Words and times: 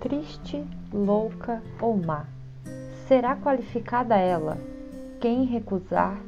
triste, 0.00 0.64
louca 0.92 1.62
ou 1.80 1.96
má. 1.96 2.24
Será 3.06 3.36
qualificada 3.36 4.16
ela, 4.16 4.58
quem 5.20 5.44
recusar 5.44 6.18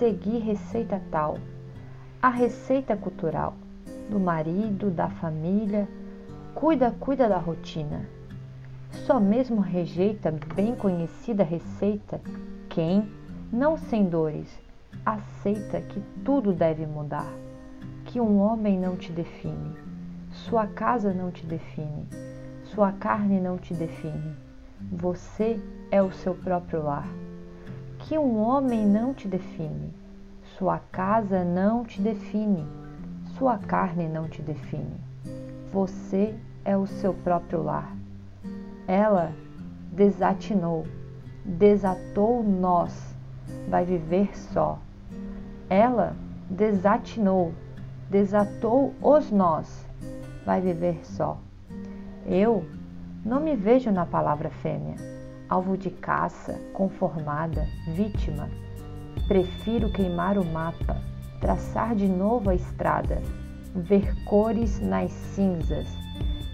seguir 0.00 0.38
receita 0.38 0.98
tal, 1.10 1.36
a 2.22 2.30
receita 2.30 2.96
cultural 2.96 3.54
do 4.08 4.18
marido, 4.18 4.90
da 4.90 5.10
família, 5.10 5.86
cuida, 6.54 6.90
cuida 6.90 7.28
da 7.28 7.36
rotina. 7.36 8.08
Só 8.90 9.20
mesmo 9.20 9.60
rejeita 9.60 10.34
bem 10.54 10.74
conhecida 10.74 11.44
receita 11.44 12.18
quem, 12.70 13.10
não 13.52 13.76
sem 13.76 14.06
dores, 14.06 14.48
aceita 15.04 15.82
que 15.82 16.00
tudo 16.24 16.50
deve 16.50 16.86
mudar, 16.86 17.30
que 18.06 18.18
um 18.18 18.38
homem 18.38 18.78
não 18.78 18.96
te 18.96 19.12
define, 19.12 19.76
sua 20.30 20.66
casa 20.66 21.12
não 21.12 21.30
te 21.30 21.44
define, 21.44 22.08
sua 22.74 22.92
carne 22.92 23.40
não 23.40 23.58
te 23.58 23.74
define, 23.74 24.36
você 24.92 25.60
é 25.90 26.00
o 26.00 26.12
seu 26.12 26.34
próprio 26.34 26.82
lar. 26.82 27.08
Que 27.98 28.16
um 28.16 28.38
homem 28.38 28.86
não 28.86 29.12
te 29.12 29.26
define, 29.26 29.92
sua 30.56 30.78
casa 30.92 31.44
não 31.44 31.84
te 31.84 32.00
define, 32.00 32.64
sua 33.36 33.58
carne 33.58 34.08
não 34.08 34.28
te 34.28 34.40
define, 34.40 34.94
você 35.72 36.34
é 36.64 36.76
o 36.76 36.86
seu 36.86 37.12
próprio 37.12 37.60
lar. 37.62 37.92
Ela 38.86 39.32
desatinou, 39.92 40.86
desatou 41.44 42.44
nós, 42.44 43.14
vai 43.68 43.84
viver 43.84 44.36
só. 44.38 44.78
Ela 45.68 46.14
desatinou, 46.48 47.52
desatou 48.08 48.94
os 49.02 49.30
nós, 49.30 49.86
vai 50.46 50.60
viver 50.60 51.04
só. 51.04 51.38
Eu 52.30 52.64
não 53.22 53.40
me 53.40 53.54
vejo 53.54 53.90
na 53.90 54.06
palavra 54.06 54.48
fêmea, 54.48 54.94
alvo 55.48 55.76
de 55.76 55.90
caça, 55.90 56.58
conformada, 56.72 57.66
vítima. 57.94 58.48
Prefiro 59.28 59.92
queimar 59.92 60.38
o 60.38 60.44
mapa, 60.44 60.96
traçar 61.40 61.94
de 61.94 62.08
novo 62.08 62.48
a 62.48 62.54
estrada, 62.54 63.20
ver 63.74 64.14
cores 64.24 64.80
nas 64.80 65.10
cinzas 65.10 65.86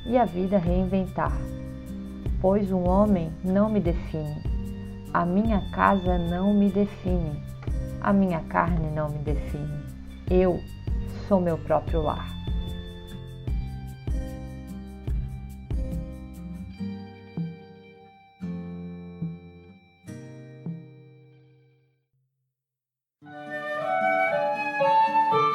e 0.05 0.19
a 0.19 0.25
vida 0.25 0.59
reinventar. 0.59 1.37
Pois 2.41 2.72
um 2.72 2.89
homem 2.89 3.31
não 3.45 3.70
me 3.70 3.78
define, 3.78 4.43
a 5.15 5.25
minha 5.25 5.61
casa 5.70 6.19
não 6.19 6.53
me 6.53 6.70
define 6.70 7.47
a 8.06 8.12
minha 8.12 8.41
carne 8.43 8.89
não 8.91 9.09
me 9.09 9.19
define. 9.19 9.84
Eu 10.31 10.61
sou 11.27 11.41
meu 11.41 11.59
próprio 11.59 12.03
lar. 12.03 12.28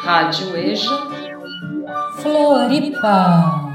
Rádio 0.03 0.55
EJA. 0.57 0.89
Floripa 2.21 3.70